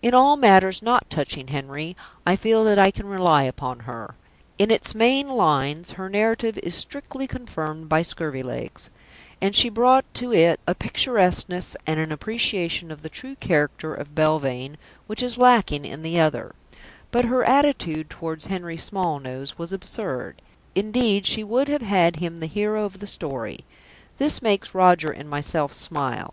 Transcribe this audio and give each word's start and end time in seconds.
In 0.00 0.14
all 0.14 0.38
matters 0.38 0.80
not 0.80 1.10
touching 1.10 1.48
Henry, 1.48 1.94
I 2.24 2.34
feel 2.34 2.64
that 2.64 2.78
I 2.78 2.90
can 2.90 3.04
rely 3.06 3.42
upon 3.42 3.80
her; 3.80 4.14
in 4.56 4.70
its 4.70 4.94
main 4.94 5.28
lines 5.28 5.90
her 5.90 6.08
narrative 6.08 6.56
is 6.62 6.74
strictly 6.74 7.26
confirmed 7.26 7.86
by 7.86 8.00
Scurvilegs, 8.00 8.88
and 9.38 9.54
she 9.54 9.68
brought 9.68 10.06
to 10.14 10.32
it 10.32 10.60
a 10.66 10.74
picturesqueness 10.74 11.76
and 11.86 12.00
an 12.00 12.10
appreciation 12.10 12.90
of 12.90 13.02
the 13.02 13.10
true 13.10 13.34
character 13.34 13.92
of 13.92 14.14
Belvane 14.14 14.78
which 15.06 15.22
is 15.22 15.36
lacking 15.36 15.84
in 15.84 16.02
the 16.02 16.18
other; 16.18 16.54
but 17.10 17.26
her 17.26 17.46
attitude 17.46 18.08
towards 18.08 18.46
Henry 18.46 18.78
Smallnose 18.78 19.58
was 19.58 19.74
absurd. 19.74 20.40
Indeed 20.74 21.26
she 21.26 21.44
would 21.44 21.68
have 21.68 21.82
had 21.82 22.16
him 22.16 22.40
the 22.40 22.46
hero 22.46 22.86
of 22.86 22.98
the 22.98 23.06
story. 23.06 23.66
This 24.16 24.40
makes 24.40 24.74
Roger 24.74 25.10
and 25.10 25.28
myself 25.28 25.74
smile. 25.74 26.32